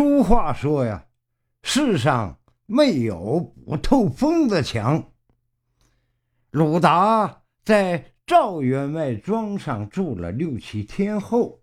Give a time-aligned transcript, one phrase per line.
[0.00, 1.04] 俗话说呀，
[1.62, 5.12] 世上没有不透风的墙。
[6.50, 11.60] 鲁达在赵员外庄上住了六七天后，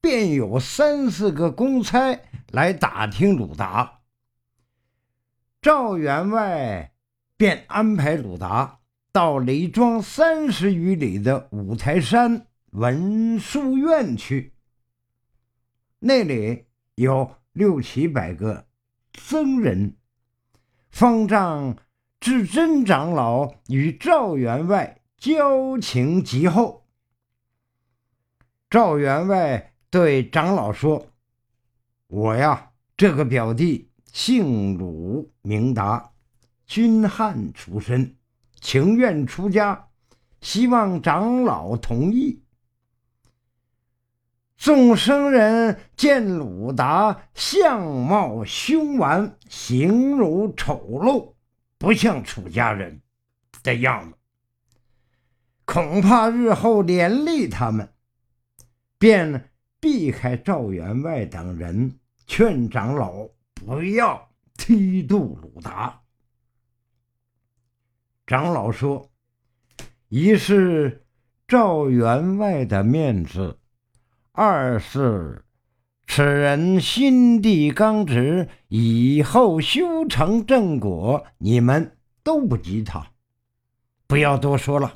[0.00, 2.20] 便有三四个公差
[2.52, 4.02] 来打听鲁达。
[5.60, 6.92] 赵员外
[7.36, 8.78] 便安排鲁达
[9.10, 14.54] 到离庄三十余里的五台山文殊院去，
[15.98, 17.39] 那里有。
[17.52, 18.66] 六七百个
[19.18, 19.96] 僧人，
[20.88, 21.76] 方丈
[22.20, 26.86] 智真长老与赵员外交情极厚。
[28.68, 31.08] 赵员外对长老说
[32.06, 36.12] ：“我呀，这个表弟姓鲁，名达，
[36.66, 38.16] 军汉出身，
[38.60, 39.88] 情愿出家，
[40.40, 42.44] 希望长老同意。”
[44.60, 51.32] 众生人见鲁达相貌凶顽，形如丑陋，
[51.78, 53.00] 不像出家人
[53.62, 54.18] 的样子，
[55.64, 57.90] 恐怕日后连累他们，
[58.98, 66.02] 便避开赵员外等人，劝长老不要剃度鲁达。
[68.26, 69.10] 长老说
[70.10, 71.06] ：“一是
[71.48, 73.56] 赵员外的面子。”
[74.42, 75.44] 二是，
[76.06, 83.08] 此人心地刚直，以后修成正果，你们都不及他。
[84.06, 84.94] 不要多说了。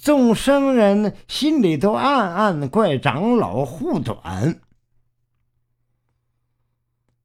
[0.00, 4.60] 众生人心里都暗暗怪长老护短。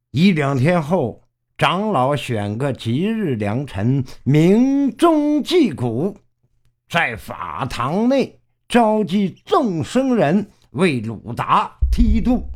[0.09, 1.21] 一两天后，
[1.59, 6.17] 长老选个吉日良辰，鸣钟祭鼓，
[6.89, 10.49] 在法堂内召集众生人。
[10.77, 12.51] 为鲁达剃度，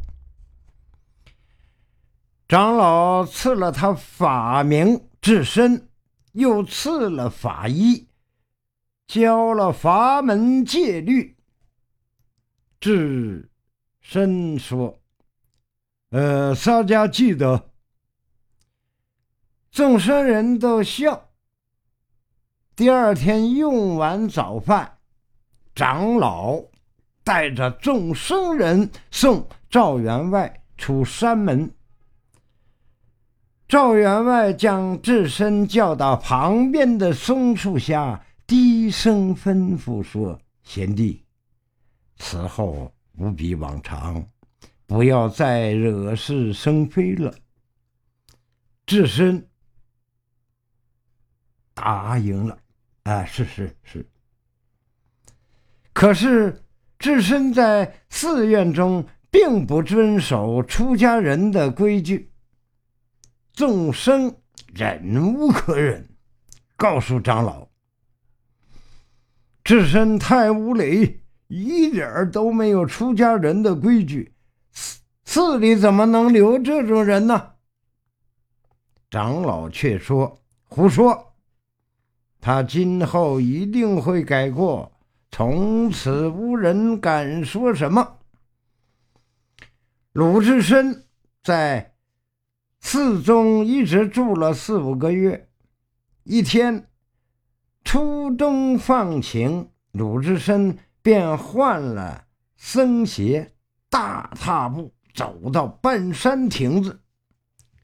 [2.48, 5.90] 长老赐了他法名智深，
[6.34, 8.08] 又赐了法衣，
[9.08, 11.36] 教了法门戒律。
[12.80, 13.50] 智
[14.02, 15.00] 深说
[16.12, 17.72] ：“呃，大家记得。”
[19.74, 21.32] 众僧人都笑。
[22.76, 25.00] 第二天用完早饭，
[25.74, 26.64] 长老。
[27.24, 31.72] 带着众僧人送赵员外出山门。
[33.68, 41.24] 赵员外将智深叫到旁边的松树下，低声吩咐说：“贤弟，
[42.18, 44.28] 此后不比往常，
[44.88, 47.34] 不要再惹是生非了。”
[48.86, 49.48] 智深
[51.74, 52.58] 答应了。
[53.04, 54.06] 啊，是是是。
[55.94, 56.62] 可是。
[57.02, 62.32] 智深在寺院中并不遵守出家人的规矩，
[63.54, 64.36] 众生
[64.72, 66.08] 忍无可忍，
[66.78, 67.68] 告诉长老
[69.66, 74.36] ：“智深太无礼，一点都没有出家人的规矩，
[74.72, 77.54] 寺寺里怎么能留这种人呢？”
[79.10, 80.40] 长老却说
[80.70, 81.34] ：“胡说，
[82.40, 84.90] 他今后一定会改过。”
[85.32, 88.20] 从此无人敢说什么。
[90.12, 91.06] 鲁智深
[91.42, 91.96] 在
[92.82, 95.50] 寺中一直住了四五个月。
[96.24, 96.90] 一天，
[97.86, 102.26] 初冬放晴，鲁智深便换了
[102.58, 103.54] 僧鞋，
[103.90, 107.00] 大踏步走到半山亭子，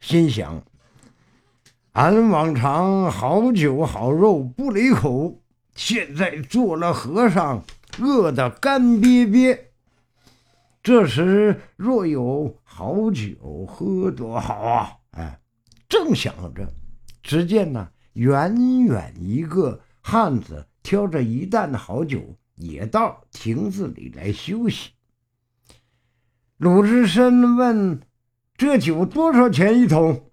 [0.02, 0.62] 心想：
[1.94, 5.42] 俺往常好酒好肉不离口。
[5.78, 7.64] 现在做了和尚，
[8.00, 9.60] 饿得干瘪瘪。
[10.82, 14.92] 这时若有好酒喝，多好啊！
[15.12, 15.40] 哎，
[15.88, 16.68] 正想着，
[17.22, 24.90] 只见呢，远远一个汉子挑着一担好酒，也到亭子里来休息。
[26.58, 28.02] 鲁智深问
[28.58, 30.32] ：“这酒多少钱一桶？”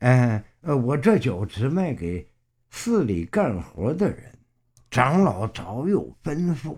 [0.00, 2.28] 哎，呃，我这酒只卖给。
[2.76, 4.36] 寺里干活的人，
[4.90, 6.76] 长老早有吩咐：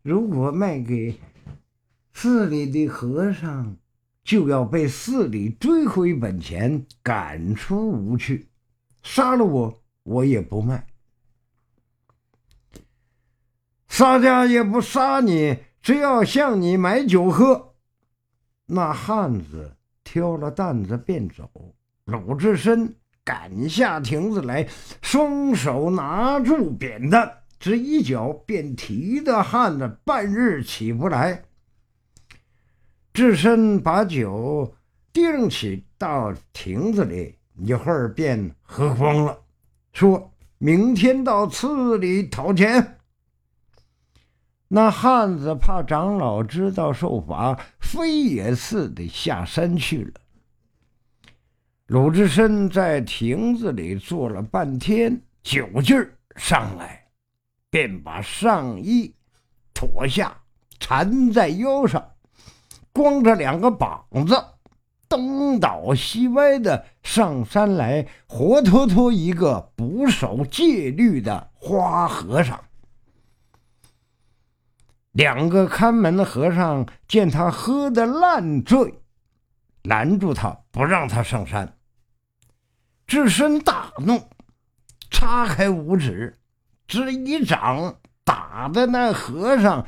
[0.00, 1.18] 如果卖给
[2.12, 3.76] 寺里的和尚，
[4.22, 8.48] 就要被寺里追回本钱，赶出屋去。
[9.02, 10.86] 杀了我，我也不卖。
[13.88, 17.74] 洒家也不杀你，只要向你买酒喝。
[18.66, 21.74] 那汉子挑了担子便走。
[22.04, 22.94] 鲁智深。
[23.24, 24.68] 赶下亭子来，
[25.00, 31.44] 双手拿住扁担，只一脚便提的汉子半日起不来。
[33.14, 34.74] 智深把酒
[35.12, 39.40] 定起到亭子里，一会儿便喝光了，
[39.92, 42.98] 说明天到寺里讨钱。
[44.68, 50.12] 那汉子怕长老知道受罚，飞也似的下山去了。
[51.88, 57.08] 鲁智深在亭子里坐了半天，酒劲儿上来，
[57.68, 59.14] 便把上衣
[59.74, 60.34] 脱下，
[60.80, 62.02] 缠在腰上，
[62.90, 64.42] 光着两个膀子，
[65.10, 72.58] 东倒西歪的上山来，活脱脱一个不守戒律的花和尚。
[75.12, 79.02] 两个看门的和尚见他喝得烂醉，
[79.84, 81.78] 拦住他，不让他上山。
[83.06, 84.28] 智深大怒，
[85.10, 86.38] 叉开五指，
[86.86, 89.86] 只一掌打的那和尚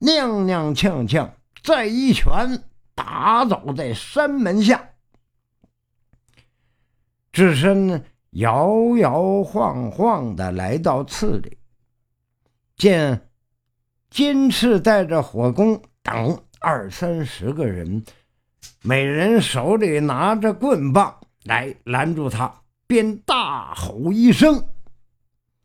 [0.00, 1.30] 踉踉跄跄，
[1.62, 2.64] 再一拳
[2.94, 4.90] 打倒在山门下。
[7.32, 11.58] 智深摇摇晃晃的来到寺里，
[12.76, 13.24] 见。
[14.10, 18.02] 金翅带着火攻等二三十个人，
[18.82, 24.64] 每人手里拿着棍棒来拦住他，便大吼一声，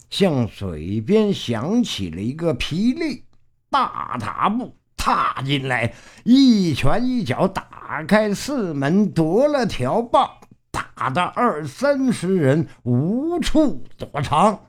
[0.09, 3.23] 向水边响起了一个霹雳
[3.69, 5.93] 大踏步踏进来，
[6.23, 10.29] 一拳一脚打开寺门，夺了条棒，
[10.71, 14.67] 打得二三十人无处躲藏。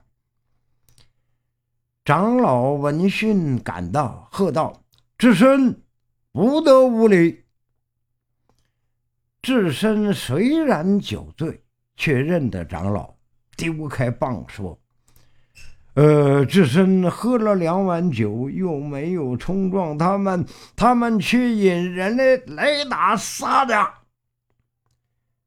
[2.05, 4.83] 长老闻讯赶到，喝道
[5.17, 5.83] ：“智深，
[6.33, 7.44] 不得无礼！”
[9.45, 11.61] 智深虽然酒醉，
[11.97, 13.15] 却认得长老，
[13.59, 14.79] 丢开棒说
[15.93, 23.75] ：“呃，智深喝了两碗酒，又没有冲撞他们，他们却引人来来打杀的。”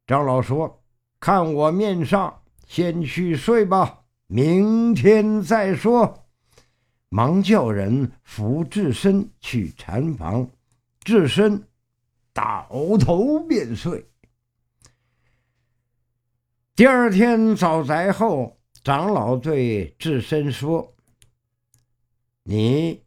[0.05, 0.79] 长老说
[1.19, 6.23] ：“看我面上，先去睡吧，明天再说。”
[7.09, 10.47] 忙叫人扶智深去禅房，
[10.99, 11.63] 智深
[12.37, 12.69] 倒
[12.99, 14.05] 头便睡。
[16.75, 20.93] 第二天早宅后，长老对智深说
[22.45, 23.01] ：“你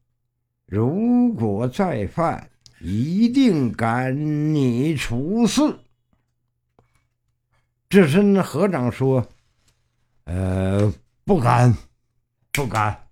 [0.66, 2.50] 如果再犯，
[2.80, 5.78] 一定赶你出寺。”
[7.88, 9.28] 智深合掌说
[10.26, 10.92] ：“呃，
[11.24, 11.72] 不敢，
[12.50, 13.06] 不敢。”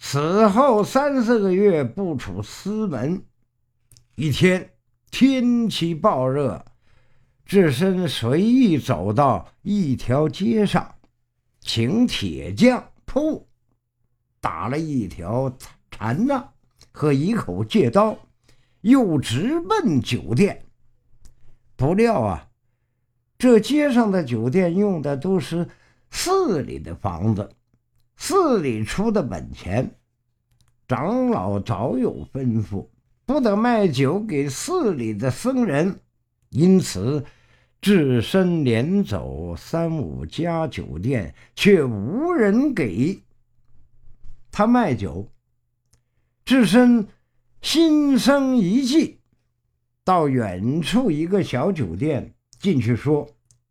[0.00, 3.24] 此后三四个月不出司门。
[4.16, 4.70] 一天
[5.10, 6.64] 天气暴热，
[7.44, 10.94] 智深随意走到一条街上，
[11.58, 13.48] 请铁匠铺
[14.40, 15.52] 打了一条
[15.90, 16.52] 禅杖
[16.92, 18.16] 和一口戒刀，
[18.82, 20.64] 又直奔酒店。
[21.74, 22.48] 不料啊，
[23.36, 25.68] 这街上的酒店用的都是
[26.12, 27.50] 寺里的房子。
[28.16, 29.92] 寺里出的本钱，
[30.86, 32.86] 长老早有吩咐，
[33.26, 36.00] 不得卖酒给寺里的僧人，
[36.50, 37.24] 因此
[37.80, 43.22] 智深连走三五家酒店，却无人给
[44.50, 45.28] 他卖酒。
[46.44, 47.08] 智深
[47.62, 49.18] 心生一计，
[50.04, 53.28] 到远处一个小酒店进去说：“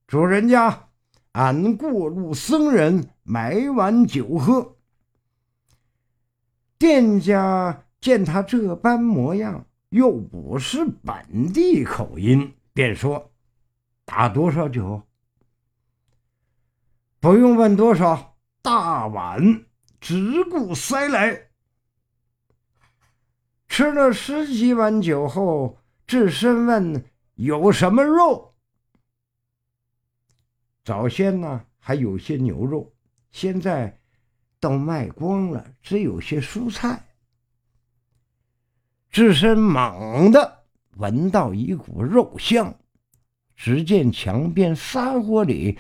[0.08, 0.88] 主人家。”
[1.34, 4.76] 俺过路僧人买碗酒喝，
[6.78, 13.32] 店家见他这般模样，又不是本地口音，便说
[14.04, 15.02] ：“打多少酒？
[17.22, 19.64] 不用问多少，大碗
[20.02, 21.48] 只顾塞来。”
[23.70, 27.06] 吃了十几碗酒后，智深问
[27.36, 28.54] ：“有什么肉？”
[30.84, 32.94] 早先呢还有些牛肉，
[33.32, 33.98] 现在
[34.60, 37.02] 都卖光了，只有些蔬菜。
[39.14, 40.64] 智深猛地
[40.98, 42.74] 闻到一股肉香，
[43.56, 45.78] 只见墙边砂锅里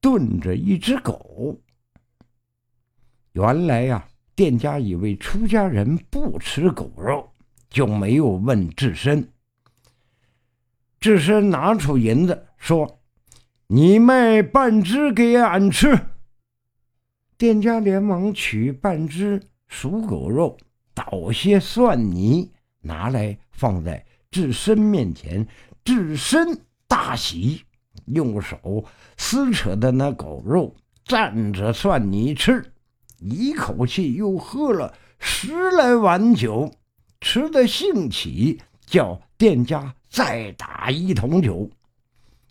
[0.00, 1.56] 炖着一只狗。
[3.30, 4.04] 原来呀，
[4.34, 7.30] 店家以为出家人不吃狗肉，
[7.70, 9.28] 就没有问智深。
[10.98, 13.00] 智深拿出银子说。
[13.68, 15.98] 你卖半只给俺吃。
[17.38, 20.58] 店家连忙取半只熟狗肉，
[20.92, 22.52] 捣些蒜泥，
[22.84, 25.44] 拿来放在智深面前。
[25.84, 27.62] 智深大喜，
[28.06, 28.84] 用手
[29.16, 30.74] 撕扯的那狗肉，
[31.06, 32.64] 蘸着蒜泥吃，
[33.18, 36.72] 一口气又喝了十来碗酒，
[37.20, 41.68] 吃得兴起，叫店家再打一桶酒。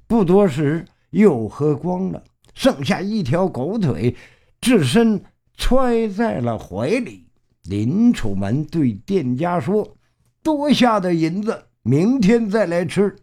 [0.05, 2.23] 不多时，又喝光了，
[2.53, 4.15] 剩下一条狗腿，
[4.61, 5.23] 智深
[5.57, 7.25] 揣在了怀里。
[7.63, 9.95] 临出门，对店家说
[10.43, 13.15] ：“多下的银子，明天再来吃。”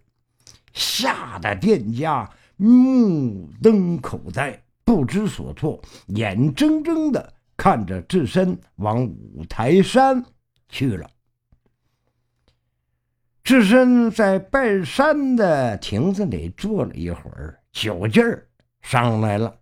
[0.73, 10.25] 吓得店家目瞪口呆，不知所措，眼睁睁的看着智深往五台山
[10.69, 11.11] 去了。
[13.43, 18.47] 智深在半山的亭子里坐了一会儿，酒劲儿
[18.83, 19.59] 上来了，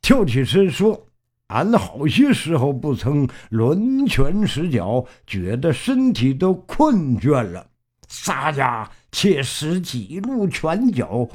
[0.00, 1.07] 跳起身说。
[1.48, 7.68] 俺好些时候不曾抡拳使脚，觉得身体都困倦了。
[8.06, 11.28] 洒家且使几路拳脚。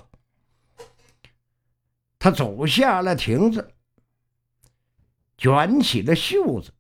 [2.17, 3.73] 他走下了亭子，
[5.37, 6.73] 卷起了袖子，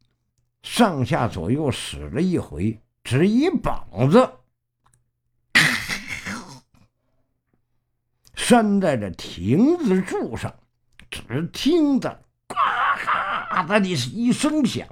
[0.61, 4.31] 上下左右使了一回，只一膀子
[8.35, 10.53] 扇在这亭子柱上，
[11.09, 12.23] 只听得。
[13.61, 14.87] 啪的一声响，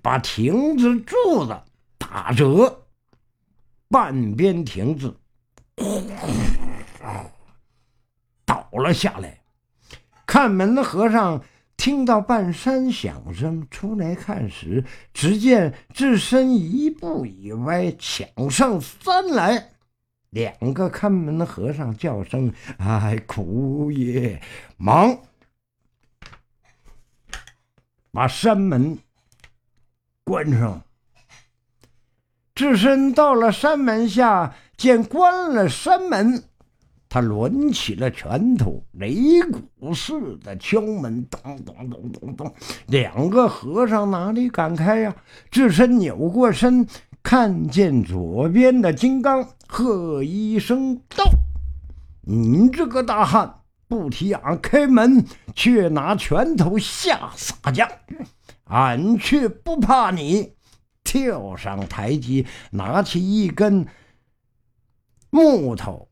[0.00, 1.58] 把亭子柱子
[1.98, 2.86] 打折，
[3.88, 5.16] 半边亭子
[8.44, 9.40] 倒了下来。
[10.26, 11.42] 看门的和尚
[11.76, 19.70] 听到半山响声，出来看时，只见智深一步一歪，抢上山来。
[20.30, 24.40] 两个看门的和尚叫声：“哎，苦也！”
[24.76, 25.18] 忙。
[28.16, 28.96] 把山门
[30.24, 30.80] 关上。
[32.54, 36.42] 智深到了山门下，见关了山门，
[37.10, 42.54] 他抡起了拳头，擂鼓似的敲门，咚咚咚咚咚。
[42.86, 45.14] 两个和尚哪里敢开呀？
[45.50, 46.86] 智深扭过身，
[47.22, 51.22] 看见左边的金刚，喝一声道
[52.24, 53.56] ：“你这个大汉！”
[53.88, 55.24] 不提俺开门，
[55.54, 57.88] 却拿拳头吓洒家，
[58.64, 60.54] 俺却不怕你。
[61.04, 63.86] 跳上台阶，拿起一根
[65.30, 66.08] 木头，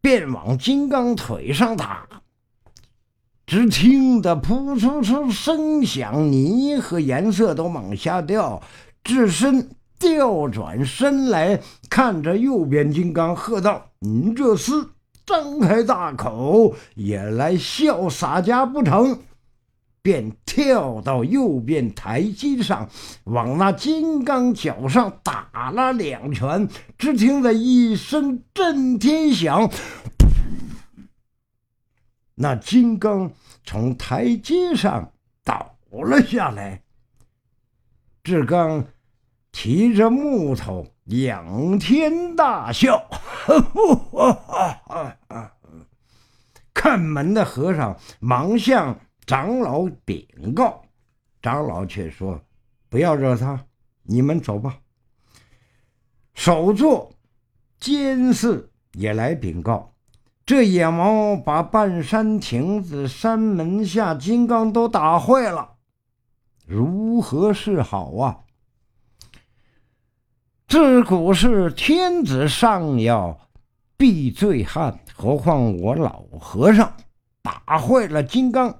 [0.00, 2.08] 便往金刚腿上打。
[3.46, 8.62] 只听得扑出出声响，泥和颜色都往下掉。
[9.04, 14.88] 智深调转身来看着右边金刚，喝道：“你这厮！”
[15.28, 19.18] 张开大口也来笑洒家不成？
[20.00, 22.88] 便跳到右边台阶上，
[23.24, 26.66] 往那金刚脚上打了两拳。
[26.96, 29.70] 只听得一声震天响，
[32.36, 33.30] 那金刚
[33.64, 35.12] 从台阶上
[35.44, 36.82] 倒了下来。
[38.24, 38.86] 志刚
[39.52, 40.86] 提着木头。
[41.08, 43.02] 仰天大笑，
[46.74, 50.82] 看门的和尚忙向长老禀告，
[51.40, 52.38] 长老却说
[52.90, 53.64] ：“不要惹他，
[54.02, 54.80] 你们走吧。”
[56.34, 57.14] 首座
[57.80, 59.94] 监寺也来禀告，
[60.44, 65.76] 这野猫把半山亭子、山门下金刚都打坏了，
[66.66, 68.40] 如何是好啊？
[70.68, 73.48] 自古是天子上要
[73.96, 76.94] 避醉汉，何况我老和尚
[77.40, 78.78] 打坏了金刚，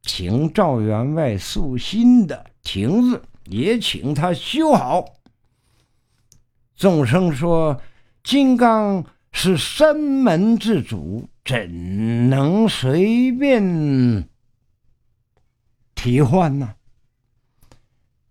[0.00, 5.04] 请赵员外塑新的亭子，也请他修好。
[6.74, 7.78] 众生说
[8.24, 14.26] ：“金刚是山门之主，怎能随便
[15.94, 16.74] 替换呢？”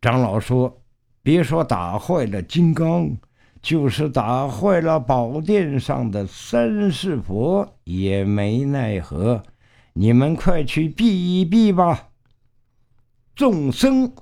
[0.02, 0.83] 长老说。
[1.24, 3.16] 别说打坏了金刚，
[3.62, 9.42] 就是打坏了宝殿上的三世佛也没奈何。
[9.94, 12.10] 你们快去避一避吧。
[13.36, 14.14] 众僧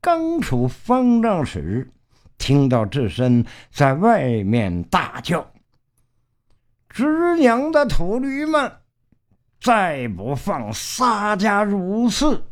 [0.00, 1.92] 刚出方丈室，
[2.38, 5.52] 听到智深在外面大叫
[6.88, 8.72] ：“知娘的土驴们，
[9.60, 12.44] 再不放洒家入寺，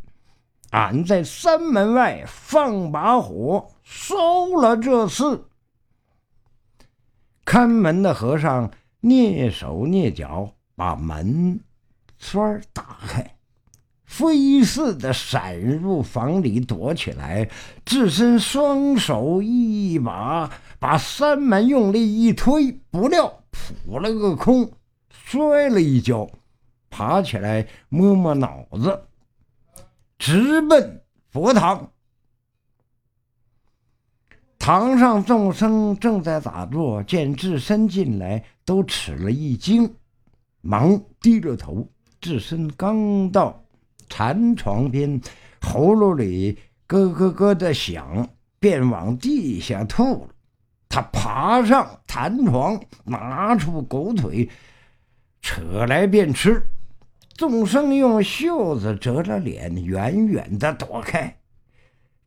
[0.74, 5.44] 俺在山门外放把火。”烧了这次，
[7.44, 8.70] 看门的和尚
[9.02, 11.60] 蹑手蹑脚把门
[12.16, 13.36] 栓打开，
[14.06, 17.48] 飞似的闪入房里躲起来。
[17.84, 24.72] 智深双手一把把山门用力一推，不料扑了个空，
[25.10, 26.26] 摔了一跤，
[26.88, 29.04] 爬起来摸摸脑子，
[30.18, 31.90] 直奔佛堂。
[34.58, 39.94] 堂上众生正在打坐，见智深进来，都吃了一惊，
[40.62, 41.86] 忙低着头。
[42.20, 43.62] 智深刚到
[44.08, 45.20] 禅床边，
[45.60, 48.26] 喉咙里咯咯咯的响，
[48.58, 50.28] 便往地下吐了。
[50.88, 54.48] 他爬上禅床，拿出狗腿，
[55.42, 56.66] 扯来便吃。
[57.36, 61.36] 众生用袖子遮着脸，远远的躲开。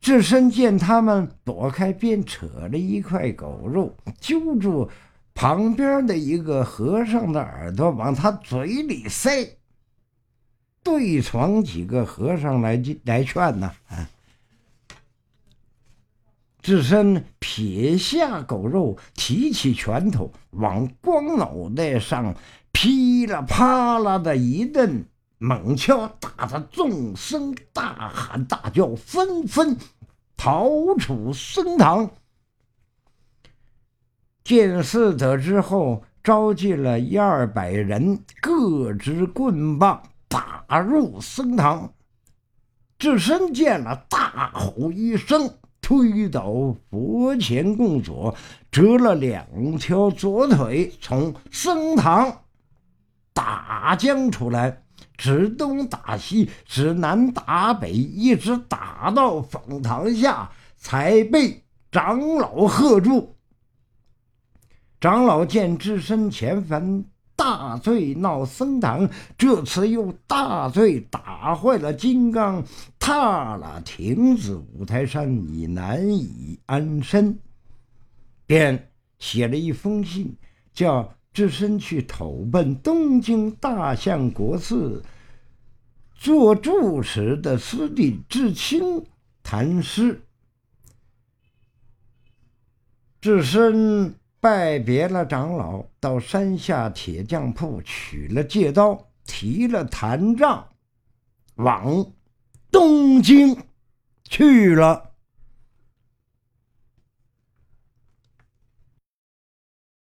[0.00, 4.88] 智深见他们躲开，便扯了一块狗肉，揪住
[5.34, 9.56] 旁边的一个和尚的耳朵，往他嘴里塞。
[10.84, 14.08] 对床几个和尚来来劝呐，啊！
[16.62, 22.34] 智深撇下狗肉，提起拳头，往光脑袋上
[22.80, 25.04] 噼里啪啦的一顿。
[25.38, 29.76] 猛敲，打得众生大喊大叫，纷纷
[30.36, 32.08] 逃出僧堂。
[34.44, 41.92] 见寺得知后，召集了一二百人，各执棍棒，打入僧堂。
[42.96, 48.36] 智深见了，大吼一声，推倒佛前供左，
[48.70, 52.42] 折了两条左腿，从僧堂
[53.38, 54.82] 打将出来。
[55.16, 63.36] 指东打西，指南打北，一直打到凤堂下，才被长老喝住。
[65.00, 67.04] 长老见智深前番
[67.36, 72.64] 大醉闹僧堂，这次又大醉打坏了金刚，
[72.98, 77.38] 踏了亭子五台山，已难以安身，
[78.46, 80.36] 便写了一封信，
[80.72, 81.12] 叫。
[81.32, 85.02] 智深去投奔东京大相国寺，
[86.14, 89.04] 做住持的师弟智清
[89.42, 90.20] 谈诗。
[93.20, 100.68] 智深拜别了长老，到山下铁匠铺取了戒刀，提了坛杖，
[101.56, 102.12] 往
[102.70, 103.56] 东京
[104.24, 105.07] 去了。